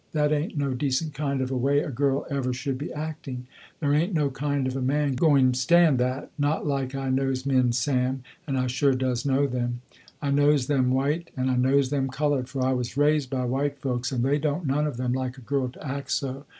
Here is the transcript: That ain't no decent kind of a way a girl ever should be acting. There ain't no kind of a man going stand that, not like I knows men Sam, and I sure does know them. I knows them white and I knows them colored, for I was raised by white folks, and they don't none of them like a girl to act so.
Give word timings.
That 0.13 0.31
ain't 0.31 0.57
no 0.57 0.73
decent 0.73 1.13
kind 1.13 1.41
of 1.41 1.51
a 1.51 1.55
way 1.55 1.81
a 1.81 1.91
girl 1.91 2.25
ever 2.27 2.53
should 2.53 2.79
be 2.79 2.91
acting. 2.91 3.45
There 3.79 3.93
ain't 3.93 4.15
no 4.15 4.31
kind 4.31 4.65
of 4.65 4.75
a 4.75 4.81
man 4.81 5.13
going 5.13 5.53
stand 5.53 5.99
that, 5.99 6.31
not 6.39 6.65
like 6.65 6.95
I 6.95 7.11
knows 7.11 7.45
men 7.45 7.71
Sam, 7.71 8.23
and 8.47 8.57
I 8.57 8.65
sure 8.65 8.95
does 8.95 9.27
know 9.27 9.45
them. 9.45 9.81
I 10.19 10.31
knows 10.31 10.65
them 10.65 10.89
white 10.89 11.29
and 11.37 11.51
I 11.51 11.55
knows 11.55 11.91
them 11.91 12.07
colored, 12.09 12.49
for 12.49 12.65
I 12.65 12.73
was 12.73 12.97
raised 12.97 13.29
by 13.29 13.45
white 13.45 13.77
folks, 13.77 14.11
and 14.11 14.25
they 14.25 14.39
don't 14.39 14.65
none 14.65 14.87
of 14.87 14.97
them 14.97 15.13
like 15.13 15.37
a 15.37 15.41
girl 15.41 15.69
to 15.69 15.85
act 15.87 16.09
so. 16.13 16.45